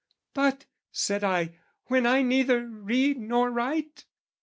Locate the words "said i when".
0.91-2.07